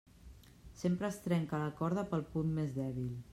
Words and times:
Sempre 0.83 1.09
es 1.13 1.19
trenca 1.27 1.61
la 1.65 1.69
corda 1.83 2.05
pel 2.15 2.25
punt 2.33 2.51
més 2.57 2.75
dèbil. 2.81 3.13